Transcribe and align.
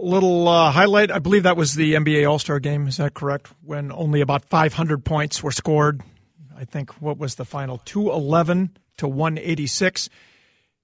little 0.00 0.48
uh, 0.48 0.70
highlight. 0.70 1.10
I 1.10 1.18
believe 1.18 1.42
that 1.44 1.56
was 1.56 1.74
the 1.74 1.94
NBA 1.94 2.28
All 2.28 2.38
Star 2.38 2.60
game. 2.60 2.86
Is 2.86 2.96
that 2.98 3.14
correct? 3.14 3.48
When 3.64 3.92
only 3.92 4.20
about 4.20 4.44
500 4.44 5.04
points 5.04 5.42
were 5.42 5.52
scored. 5.52 6.02
I 6.56 6.64
think 6.64 6.90
what 7.00 7.18
was 7.18 7.36
the 7.36 7.44
final 7.44 7.78
211 7.84 8.76
to 8.98 9.08
186. 9.08 10.10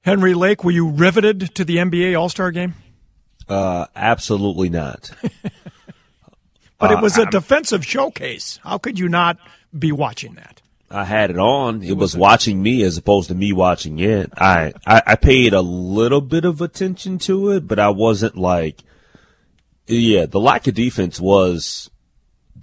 Henry 0.03 0.35
Lake, 0.35 0.65
were 0.65 0.71
you 0.71 0.91
riveted 0.91 1.55
to 1.55 1.65
the 1.65 1.77
NBA 1.77 2.19
All 2.19 2.29
Star 2.29 2.51
game? 2.51 2.75
Uh, 3.49 3.87
absolutely 3.95 4.71
not. 4.71 5.11
but 6.79 6.91
it 6.91 7.01
was 7.01 7.19
a 7.19 7.23
uh, 7.23 7.31
defensive 7.31 7.85
showcase. 7.85 8.59
How 8.63 8.79
could 8.79 8.99
you 8.99 9.09
not 9.09 9.39
be 9.77 9.93
watching 9.93 10.35
that? 10.35 10.63
I 10.91 11.05
had 11.05 11.31
it 11.31 11.39
on. 11.39 11.83
It, 11.83 11.91
it 11.91 11.93
was, 11.95 12.15
was 12.15 12.17
watching 12.17 12.63
me 12.63 12.83
as 12.83 12.97
opposed 12.97 13.29
to 13.29 13.35
me 13.35 13.53
watching 13.53 13.99
it. 13.99 14.33
I, 14.37 14.73
I, 14.87 15.03
I 15.07 15.15
paid 15.17 15.53
a 15.53 15.61
little 15.61 16.21
bit 16.21 16.45
of 16.45 16.61
attention 16.61 17.19
to 17.21 17.51
it, 17.51 17.67
but 17.67 17.79
I 17.79 17.89
wasn't 17.89 18.37
like 18.37 18.83
yeah, 19.87 20.27
the 20.27 20.41
lack 20.41 20.67
of 20.67 20.75
defense 20.75 21.21
was 21.21 21.91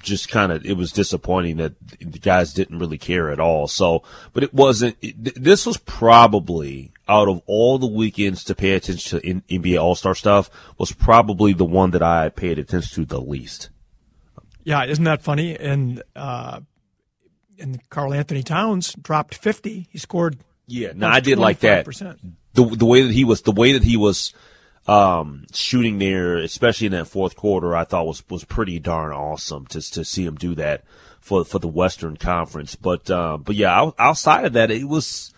just 0.02 0.30
kind 0.30 0.52
of 0.52 0.66
it 0.66 0.74
was 0.74 0.92
disappointing 0.92 1.58
that 1.58 1.74
the 2.00 2.20
guys 2.20 2.54
didn't 2.54 2.80
really 2.80 2.98
care 2.98 3.30
at 3.30 3.40
all. 3.40 3.68
So, 3.68 4.04
but 4.34 4.44
it 4.44 4.54
wasn't. 4.54 4.98
It, 5.02 5.42
this 5.42 5.66
was 5.66 5.78
probably 5.78 6.92
out 7.08 7.28
of 7.28 7.42
all 7.46 7.78
the 7.78 7.88
weekends 7.88 8.44
to 8.46 8.56
pay 8.56 8.72
attention 8.72 9.20
to 9.20 9.28
in, 9.28 9.42
NBA 9.42 9.82
All 9.82 9.96
Star 9.96 10.16
stuff 10.16 10.50
was 10.78 10.92
probably 10.92 11.54
the 11.54 11.66
one 11.66 11.92
that 11.92 12.04
I 12.04 12.30
paid 12.30 12.60
attention 12.60 13.04
to 13.04 13.08
the 13.08 13.22
least. 13.22 13.70
Yeah, 14.64 14.86
isn't 14.86 15.04
that 15.06 15.24
funny? 15.24 15.58
And 15.58 16.04
uh, 16.16 16.62
and 17.60 17.90
Karl-Anthony 17.90 18.44
Towns 18.44 18.94
dropped 18.94 19.36
fifty. 19.36 19.88
He 19.92 19.98
scored. 19.98 20.38
Yeah, 20.68 20.94
no, 20.96 21.08
I 21.08 21.20
did 21.20 21.38
like 21.38 21.60
that. 21.60 21.86
The 22.54 22.64
the 22.64 22.86
way 22.86 23.04
that 23.04 23.14
he 23.14 23.24
was 23.24 23.42
the 23.42 23.52
way 23.52 23.74
that 23.74 23.84
he 23.84 23.98
was 23.98 24.34
um, 24.88 25.46
shooting 25.54 26.00
there, 26.00 26.38
especially 26.38 26.88
in 26.88 26.94
that 26.94 27.08
fourth 27.08 27.36
quarter, 27.36 27.76
I 27.76 27.84
thought 27.84 28.08
was 28.08 28.24
was 28.30 28.44
pretty 28.44 28.80
darn 28.80 29.12
awesome 29.12 29.66
to 29.68 29.82
to 29.92 30.04
see 30.04 30.26
him 30.26 30.36
do 30.36 30.56
that 30.56 30.84
for 31.20 31.46
for 31.46 31.60
the 31.60 31.68
Western 31.68 32.18
Conference. 32.18 32.76
But 32.76 33.10
uh, 33.10 33.38
but 33.38 33.56
yeah, 33.56 33.92
outside 34.00 34.46
of 34.46 34.54
that, 34.54 34.72
it 34.72 34.88
was 34.88 35.34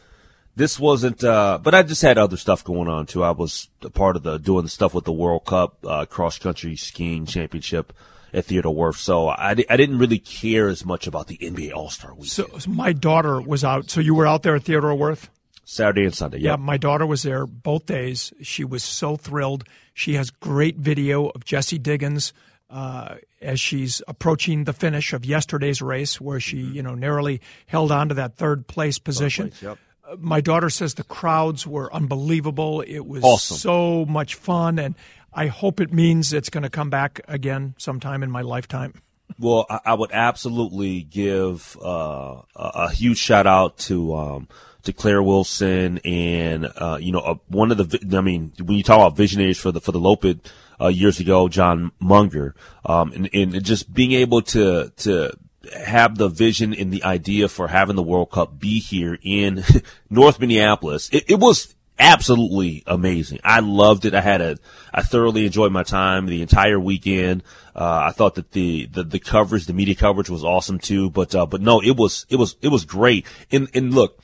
this 0.55 0.79
wasn't. 0.79 1.23
Uh, 1.23 1.59
but 1.61 1.75
I 1.75 1.83
just 1.83 2.01
had 2.01 2.17
other 2.17 2.37
stuff 2.37 2.63
going 2.63 2.87
on 2.87 3.05
too. 3.05 3.23
I 3.23 3.31
was 3.31 3.69
a 3.81 3.89
part 3.89 4.15
of 4.15 4.23
the 4.23 4.37
doing 4.37 4.63
the 4.63 4.69
stuff 4.69 4.93
with 4.93 5.05
the 5.05 5.11
World 5.11 5.45
Cup 5.45 5.77
uh, 5.85 6.05
cross 6.05 6.39
country 6.39 6.75
skiing 6.75 7.25
championship 7.25 7.93
at 8.33 8.45
Theodore 8.45 8.73
Wirth. 8.73 8.97
So 8.97 9.27
I, 9.27 9.51
I 9.51 9.77
didn't 9.77 9.99
really 9.99 10.19
care 10.19 10.67
as 10.67 10.85
much 10.85 11.05
about 11.05 11.27
the 11.27 11.37
NBA 11.37 11.73
All 11.73 11.89
Star 11.89 12.13
Week. 12.13 12.29
So, 12.29 12.47
so 12.57 12.71
my 12.71 12.93
daughter 12.93 13.41
was 13.41 13.63
out. 13.63 13.89
So 13.89 13.99
you 13.99 14.15
were 14.15 14.25
out 14.25 14.43
there 14.43 14.55
at 14.55 14.63
Theodore 14.63 14.95
Wirth. 14.95 15.29
Saturday 15.65 16.03
and 16.03 16.13
Sunday. 16.13 16.39
Yep. 16.39 16.43
Yeah, 16.43 16.55
my 16.57 16.77
daughter 16.77 17.05
was 17.05 17.23
there 17.23 17.45
both 17.45 17.85
days. 17.85 18.33
She 18.41 18.63
was 18.63 18.83
so 18.83 19.15
thrilled. 19.15 19.63
She 19.93 20.15
has 20.15 20.29
great 20.29 20.77
video 20.77 21.27
of 21.29 21.45
Jessie 21.45 21.79
Diggins 21.79 22.33
uh, 22.69 23.15
as 23.41 23.59
she's 23.59 24.01
approaching 24.07 24.63
the 24.63 24.73
finish 24.73 25.13
of 25.13 25.25
yesterday's 25.25 25.81
race, 25.81 26.19
where 26.19 26.39
she, 26.39 26.63
mm-hmm. 26.63 26.73
you 26.73 26.83
know, 26.83 26.95
narrowly 26.95 27.39
held 27.67 27.91
on 27.91 28.09
to 28.09 28.15
that 28.15 28.35
third 28.35 28.67
place 28.67 28.97
position. 28.97 29.51
Third 29.51 29.59
place, 29.59 29.63
yep. 29.63 29.77
uh, 30.11 30.15
my 30.19 30.41
daughter 30.41 30.69
says 30.69 30.95
the 30.95 31.03
crowds 31.03 31.67
were 31.67 31.93
unbelievable. 31.93 32.81
It 32.81 33.05
was 33.05 33.23
awesome. 33.23 33.57
so 33.57 34.05
much 34.05 34.35
fun, 34.35 34.79
and 34.79 34.95
I 35.31 35.47
hope 35.47 35.79
it 35.79 35.93
means 35.93 36.33
it's 36.33 36.49
going 36.49 36.63
to 36.63 36.69
come 36.69 36.89
back 36.89 37.21
again 37.27 37.75
sometime 37.77 38.23
in 38.23 38.31
my 38.31 38.41
lifetime. 38.41 39.01
Well, 39.39 39.65
I, 39.85 39.93
would 39.93 40.11
absolutely 40.11 41.01
give 41.01 41.77
uh, 41.83 42.41
a, 42.55 42.71
a, 42.75 42.91
huge 42.91 43.17
shout 43.17 43.47
out 43.47 43.77
to. 43.79 44.15
Um, 44.15 44.47
to 44.83 44.93
Claire 44.93 45.23
Wilson 45.23 45.99
and 45.99 46.65
uh, 46.77 46.97
you 46.99 47.11
know 47.11 47.19
uh, 47.19 47.35
one 47.47 47.71
of 47.71 47.77
the 47.77 48.17
I 48.17 48.21
mean 48.21 48.53
when 48.61 48.77
you 48.77 48.83
talk 48.83 48.97
about 48.97 49.17
visionaries 49.17 49.59
for 49.59 49.71
the 49.71 49.81
for 49.81 49.91
the 49.91 49.99
Loppet 49.99 50.39
uh, 50.79 50.87
years 50.87 51.19
ago, 51.19 51.47
John 51.47 51.91
Munger, 51.99 52.55
um, 52.85 53.11
and, 53.13 53.29
and 53.33 53.63
just 53.63 53.93
being 53.93 54.11
able 54.11 54.41
to 54.43 54.91
to 54.97 55.31
have 55.85 56.17
the 56.17 56.27
vision 56.27 56.73
and 56.73 56.91
the 56.91 57.03
idea 57.03 57.47
for 57.47 57.67
having 57.67 57.95
the 57.95 58.03
World 58.03 58.31
Cup 58.31 58.59
be 58.59 58.79
here 58.79 59.17
in 59.21 59.63
North 60.09 60.39
Minneapolis. 60.39 61.09
It, 61.11 61.29
it, 61.29 61.39
was 61.39 61.73
absolutely 61.97 62.83
amazing. 62.85 63.39
I 63.45 63.61
loved 63.61 64.03
it. 64.03 64.13
I 64.13 64.19
had 64.19 64.41
a, 64.41 64.57
I 64.93 65.03
thoroughly 65.03 65.45
enjoyed 65.45 65.71
my 65.71 65.83
time 65.83 66.25
the 66.25 66.41
entire 66.41 66.79
weekend. 66.79 67.43
Uh, 67.73 68.07
I 68.07 68.11
thought 68.11 68.35
that 68.35 68.51
the, 68.51 68.87
the, 68.87 69.03
the 69.03 69.19
coverage, 69.19 69.65
the 69.65 69.73
media 69.73 69.95
coverage 69.95 70.29
was 70.29 70.43
awesome 70.43 70.79
too. 70.79 71.09
But, 71.09 71.33
uh, 71.33 71.45
but 71.45 71.61
no, 71.61 71.81
it 71.81 71.95
was, 71.95 72.25
it 72.29 72.35
was, 72.35 72.57
it 72.61 72.67
was 72.67 72.83
great. 72.83 73.25
And, 73.51 73.69
and 73.73 73.93
look, 73.93 74.19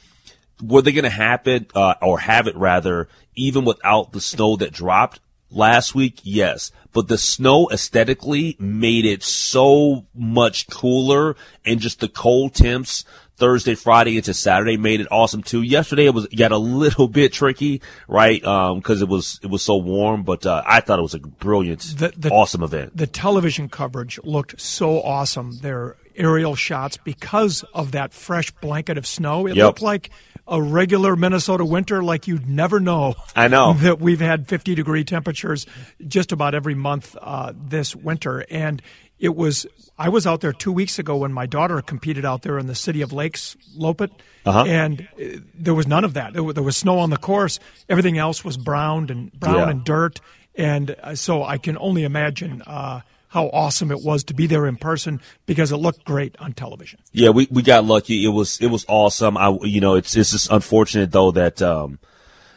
were 0.61 0.81
they 0.81 0.91
going 0.91 1.03
to 1.03 1.09
happen 1.09 1.67
uh, 1.75 1.95
or 2.01 2.19
have 2.19 2.47
it 2.47 2.55
rather 2.55 3.07
even 3.35 3.65
without 3.65 4.11
the 4.11 4.21
snow 4.21 4.55
that 4.57 4.71
dropped 4.71 5.19
last 5.49 5.95
week? 5.95 6.19
Yes, 6.23 6.71
but 6.93 7.07
the 7.07 7.17
snow 7.17 7.69
aesthetically 7.71 8.55
made 8.59 9.05
it 9.05 9.23
so 9.23 10.05
much 10.13 10.67
cooler, 10.67 11.35
and 11.65 11.79
just 11.79 11.99
the 11.99 12.09
cold 12.09 12.53
temps 12.53 13.05
Thursday, 13.39 13.73
Friday 13.73 14.17
into 14.17 14.33
Saturday 14.33 14.77
made 14.77 14.99
it 14.99 15.07
awesome 15.09 15.41
too. 15.41 15.61
Yesterday 15.61 16.05
it 16.05 16.13
was 16.13 16.27
got 16.27 16.51
a 16.51 16.57
little 16.57 17.07
bit 17.21 17.33
tricky, 17.33 17.81
right? 18.07 18.43
Um, 18.43 18.81
cause 18.81 19.01
it 19.01 19.07
was, 19.07 19.39
it 19.41 19.47
was 19.47 19.63
so 19.63 19.77
warm, 19.77 20.23
but, 20.23 20.45
uh, 20.45 20.61
I 20.65 20.81
thought 20.81 20.99
it 20.99 21.03
was 21.03 21.15
a 21.15 21.19
brilliant, 21.19 21.81
the, 21.97 22.13
the, 22.15 22.29
awesome 22.29 22.61
event. 22.61 22.95
The 22.95 23.07
television 23.07 23.69
coverage 23.69 24.19
looked 24.23 24.59
so 24.59 25.01
awesome. 25.01 25.59
Their 25.59 25.95
aerial 26.19 26.55
shots 26.55 26.97
because 26.97 27.63
of 27.73 27.93
that 27.93 28.13
fresh 28.13 28.51
blanket 28.51 28.97
of 28.97 29.07
snow. 29.07 29.47
It 29.47 29.55
yep. 29.55 29.65
looked 29.65 29.81
like 29.81 30.11
a 30.47 30.61
regular 30.61 31.15
Minnesota 31.15 31.63
winter 31.63 32.03
like 32.03 32.27
you'd 32.27 32.49
never 32.49 32.79
know. 32.79 33.15
I 33.35 33.47
know 33.47 33.73
that 33.79 33.99
we've 33.99 34.19
had 34.19 34.47
50 34.47 34.75
degree 34.75 35.03
temperatures 35.03 35.65
just 36.05 36.31
about 36.31 36.55
every 36.55 36.75
month 36.75 37.15
uh, 37.19 37.53
this 37.55 37.95
winter, 37.95 38.45
and 38.49 38.81
it 39.19 39.35
was. 39.35 39.65
I 39.97 40.09
was 40.09 40.25
out 40.25 40.39
there 40.41 40.53
two 40.53 40.71
weeks 40.71 40.97
ago 40.97 41.17
when 41.17 41.33
my 41.33 41.45
daughter 41.45 41.81
competed 41.81 42.23
out 42.23 42.41
there 42.41 42.57
in 42.57 42.67
the 42.67 42.75
city 42.75 43.01
of 43.01 43.11
Lakes, 43.11 43.57
Loppet, 43.77 44.11
uh-huh. 44.45 44.63
and 44.65 45.07
uh, 45.21 45.39
there 45.53 45.73
was 45.73 45.87
none 45.87 46.03
of 46.03 46.13
that. 46.13 46.33
There 46.33 46.43
was, 46.43 46.77
snow 46.77 46.99
on 46.99 47.09
the 47.09 47.17
course. 47.17 47.59
Everything 47.89 48.17
else 48.17 48.45
was 48.45 48.55
brown 48.57 49.09
and 49.09 49.31
brown 49.33 49.55
yeah. 49.57 49.69
and 49.69 49.83
dirt, 49.83 50.21
and 50.55 50.95
uh, 51.03 51.15
so 51.15 51.43
I 51.43 51.57
can 51.57 51.77
only 51.77 52.03
imagine 52.03 52.63
uh, 52.65 53.01
how 53.29 53.47
awesome 53.47 53.91
it 53.91 54.01
was 54.03 54.23
to 54.25 54.33
be 54.33 54.47
there 54.47 54.67
in 54.67 54.75
person 54.75 55.21
because 55.45 55.71
it 55.71 55.77
looked 55.77 56.03
great 56.03 56.35
on 56.39 56.53
television. 56.53 56.99
Yeah, 57.11 57.29
we, 57.29 57.47
we 57.49 57.61
got 57.61 57.85
lucky. 57.85 58.25
It 58.25 58.29
was 58.29 58.59
it 58.59 58.67
was 58.67 58.85
awesome. 58.87 59.37
I 59.37 59.57
you 59.61 59.81
know 59.81 59.95
it's 59.95 60.15
it's 60.17 60.31
just 60.31 60.51
unfortunate 60.51 61.11
though 61.11 61.31
that 61.31 61.61
um 61.61 61.99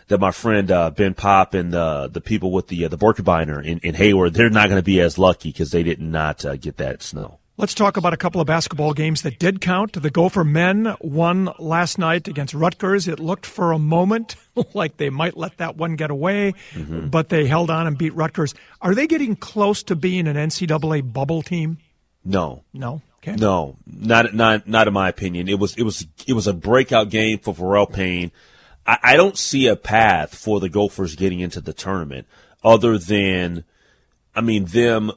that 0.08 0.18
my 0.18 0.30
friend 0.30 0.70
uh, 0.70 0.90
Ben 0.90 1.14
Popp 1.14 1.54
and 1.54 1.72
the 1.72 2.08
the 2.08 2.20
people 2.20 2.50
with 2.50 2.68
the 2.68 2.86
uh, 2.86 2.88
the 2.88 2.98
Birkebeiner 2.98 3.64
in, 3.64 3.78
in 3.78 3.94
Hayward 3.94 4.34
they're 4.34 4.50
not 4.50 4.68
going 4.68 4.78
to 4.78 4.84
be 4.84 5.00
as 5.00 5.18
lucky 5.18 5.50
because 5.50 5.70
they 5.70 5.82
did 5.82 6.00
not 6.00 6.44
uh, 6.44 6.56
get 6.56 6.78
that 6.78 7.02
snow. 7.02 7.38
Let's 7.62 7.74
talk 7.74 7.96
about 7.96 8.12
a 8.12 8.16
couple 8.16 8.40
of 8.40 8.48
basketball 8.48 8.92
games 8.92 9.22
that 9.22 9.38
did 9.38 9.60
count. 9.60 9.92
The 9.92 10.10
Gopher 10.10 10.42
men 10.42 10.96
won 11.00 11.48
last 11.60 11.96
night 11.96 12.26
against 12.26 12.54
Rutgers. 12.54 13.06
It 13.06 13.20
looked 13.20 13.46
for 13.46 13.70
a 13.70 13.78
moment 13.78 14.34
like 14.74 14.96
they 14.96 15.10
might 15.10 15.36
let 15.36 15.58
that 15.58 15.76
one 15.76 15.94
get 15.94 16.10
away, 16.10 16.54
mm-hmm. 16.72 17.06
but 17.06 17.28
they 17.28 17.46
held 17.46 17.70
on 17.70 17.86
and 17.86 17.96
beat 17.96 18.16
Rutgers. 18.16 18.52
Are 18.80 18.96
they 18.96 19.06
getting 19.06 19.36
close 19.36 19.84
to 19.84 19.94
being 19.94 20.26
an 20.26 20.34
NCAA 20.34 21.12
bubble 21.12 21.40
team? 21.40 21.78
No. 22.24 22.64
No. 22.72 23.00
Okay. 23.18 23.36
No, 23.36 23.76
not 23.86 24.34
not 24.34 24.66
not 24.66 24.88
in 24.88 24.92
my 24.92 25.08
opinion. 25.08 25.48
It 25.48 25.60
was 25.60 25.76
it 25.76 25.84
was 25.84 26.04
it 26.26 26.32
was 26.32 26.48
a 26.48 26.52
breakout 26.52 27.10
game 27.10 27.38
for 27.38 27.54
Pharrel 27.54 27.88
Payne. 27.88 28.32
I, 28.84 28.98
I 29.04 29.16
don't 29.16 29.38
see 29.38 29.68
a 29.68 29.76
path 29.76 30.34
for 30.34 30.58
the 30.58 30.68
Gophers 30.68 31.14
getting 31.14 31.38
into 31.38 31.60
the 31.60 31.72
tournament 31.72 32.26
other 32.64 32.98
than, 32.98 33.62
I 34.34 34.40
mean, 34.40 34.64
them 34.64 35.12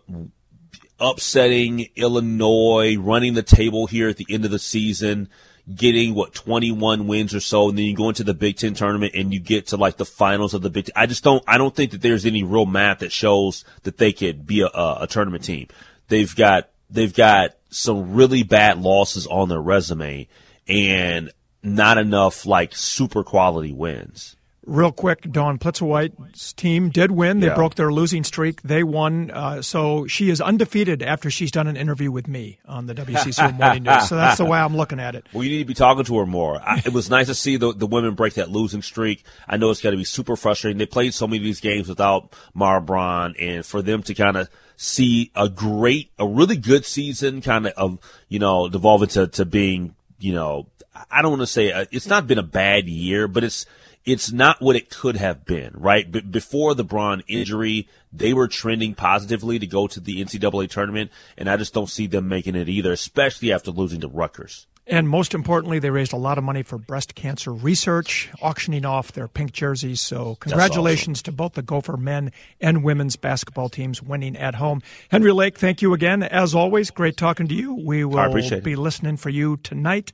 upsetting 0.99 1.87
Illinois, 1.95 2.97
running 2.97 3.33
the 3.33 3.43
table 3.43 3.87
here 3.87 4.09
at 4.09 4.17
the 4.17 4.27
end 4.29 4.45
of 4.45 4.51
the 4.51 4.59
season, 4.59 5.29
getting 5.73 6.13
what 6.13 6.33
21 6.33 7.07
wins 7.07 7.33
or 7.33 7.39
so, 7.39 7.69
and 7.69 7.77
then 7.77 7.85
you 7.85 7.95
go 7.95 8.09
into 8.09 8.23
the 8.23 8.33
Big 8.33 8.57
Ten 8.57 8.73
tournament 8.73 9.13
and 9.15 9.33
you 9.33 9.39
get 9.39 9.67
to 9.67 9.77
like 9.77 9.97
the 9.97 10.05
finals 10.05 10.53
of 10.53 10.61
the 10.61 10.69
Big 10.69 10.85
Ten. 10.85 10.93
I 10.95 11.05
just 11.05 11.23
don't, 11.23 11.43
I 11.47 11.57
don't 11.57 11.75
think 11.75 11.91
that 11.91 12.01
there's 12.01 12.25
any 12.25 12.43
real 12.43 12.65
math 12.65 12.99
that 12.99 13.11
shows 13.11 13.65
that 13.83 13.97
they 13.97 14.13
could 14.13 14.45
be 14.45 14.61
a, 14.61 14.67
a 14.73 15.07
tournament 15.09 15.43
team. 15.43 15.67
They've 16.07 16.33
got, 16.35 16.69
they've 16.89 17.13
got 17.13 17.55
some 17.69 18.13
really 18.13 18.43
bad 18.43 18.79
losses 18.79 19.27
on 19.27 19.49
their 19.49 19.61
resume 19.61 20.27
and 20.67 21.31
not 21.63 21.97
enough 21.97 22.45
like 22.45 22.75
super 22.75 23.23
quality 23.23 23.73
wins. 23.73 24.35
Real 24.65 24.91
quick, 24.91 25.31
Dawn 25.31 25.57
Plitzuweit's 25.57 26.53
team 26.53 26.89
did 26.89 27.11
win. 27.11 27.39
They 27.39 27.47
Yeah. 27.47 27.55
broke 27.55 27.75
their 27.75 27.91
losing 27.91 28.23
streak. 28.23 28.61
They 28.63 28.83
won. 28.83 29.31
Uh, 29.31 29.61
so 29.61 30.07
she 30.07 30.29
is 30.29 30.41
undefeated 30.41 31.01
after 31.03 31.29
she's 31.29 31.51
done 31.51 31.67
an 31.67 31.77
interview 31.77 32.11
with 32.11 32.27
me 32.27 32.59
on 32.67 32.87
the 32.87 32.93
WCCO 32.95 33.51
Morning 33.59 33.83
News. 33.83 34.07
So 34.09 34.15
that's 34.15 34.37
the 34.37 34.45
way 34.45 34.57
I'm 34.59 34.75
looking 34.75 34.99
at 34.99 35.15
it. 35.15 35.27
Well, 35.33 35.43
you 35.43 35.51
need 35.51 35.59
to 35.59 35.65
be 35.65 35.73
talking 35.73 36.03
to 36.05 36.17
her 36.17 36.25
more. 36.25 36.59
I, 36.61 36.81
it 36.85 36.93
was 36.93 37.09
nice 37.09 37.27
to 37.27 37.35
see 37.35 37.57
the, 37.57 37.73
the 37.73 37.87
women 37.87 38.15
break 38.15 38.33
that 38.35 38.49
losing 38.49 38.81
streak. 38.81 39.23
I 39.47 39.57
know 39.57 39.69
it's 39.69 39.81
got 39.81 39.91
to 39.91 39.97
be 39.97 40.03
super 40.03 40.35
frustrating. 40.35 40.77
They 40.77 40.85
played 40.85 41.13
so 41.13 41.27
many 41.27 41.37
of 41.37 41.43
these 41.43 41.59
games 41.59 41.87
without 41.87 42.33
Mara 42.53 42.81
Braun, 42.81 43.35
and 43.39 43.65
for 43.65 43.81
them 43.81 44.03
to 44.03 44.13
kind 44.13 44.37
of 44.37 44.49
see 44.77 45.31
a 45.35 45.47
great, 45.47 46.11
a 46.19 46.27
really 46.27 46.57
good 46.57 46.85
season, 46.85 47.41
kind 47.41 47.67
of, 47.67 47.73
of 47.77 47.99
you 48.29 48.39
know, 48.39 48.67
devolve 48.67 49.03
into 49.03 49.27
to 49.27 49.45
being, 49.45 49.95
you 50.19 50.33
know, 50.33 50.67
I 51.11 51.21
don't 51.21 51.31
want 51.31 51.41
to 51.41 51.47
say 51.47 51.71
uh, 51.71 51.85
it's 51.91 52.07
not 52.07 52.27
been 52.27 52.37
a 52.37 52.43
bad 52.43 52.87
year, 52.87 53.27
but 53.27 53.43
it's 53.43 53.65
it's 54.05 54.31
not 54.31 54.61
what 54.61 54.75
it 54.75 54.89
could 54.89 55.17
have 55.17 55.45
been, 55.45 55.71
right? 55.73 56.09
B- 56.09 56.21
before 56.21 56.75
the 56.75 56.83
Braun 56.83 57.23
injury, 57.27 57.87
they 58.13 58.33
were 58.33 58.47
trending 58.47 58.93
positively 58.93 59.57
to 59.59 59.67
go 59.67 59.87
to 59.87 59.99
the 59.99 60.23
NCAA 60.23 60.69
tournament, 60.69 61.11
and 61.37 61.49
I 61.49 61.57
just 61.57 61.73
don't 61.73 61.89
see 61.89 62.05
them 62.07 62.27
making 62.27 62.55
it 62.55 62.69
either, 62.69 62.91
especially 62.91 63.51
after 63.51 63.71
losing 63.71 64.01
to 64.01 64.07
Rutgers. 64.07 64.67
And 64.87 65.09
most 65.09 65.33
importantly, 65.33 65.79
they 65.79 65.89
raised 65.89 66.13
a 66.13 66.17
lot 66.17 66.37
of 66.37 66.43
money 66.43 66.61
for 66.61 66.77
breast 66.77 67.15
cancer 67.15 67.51
research, 67.51 68.29
auctioning 68.39 68.85
off 68.85 69.11
their 69.13 69.27
pink 69.27 69.51
jerseys. 69.51 69.99
So, 69.99 70.35
congratulations 70.35 71.23
to 71.23 71.31
both 71.31 71.53
the 71.53 71.63
Gopher 71.63 71.97
men 71.97 72.31
and 72.61 72.83
women's 72.83 73.15
basketball 73.15 73.69
teams 73.69 74.03
winning 74.03 74.37
at 74.37 74.53
home. 74.53 74.83
Henry 75.09 75.31
Lake, 75.31 75.57
thank 75.57 75.81
you 75.81 75.95
again. 75.95 76.21
As 76.21 76.53
always, 76.53 76.91
great 76.91 77.17
talking 77.17 77.47
to 77.47 77.55
you. 77.55 77.73
We 77.73 78.05
will 78.05 78.31
be 78.61 78.75
listening 78.75 79.17
for 79.17 79.29
you 79.29 79.57
tonight. 79.57 80.13